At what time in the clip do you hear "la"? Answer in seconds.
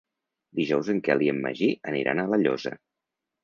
2.35-2.43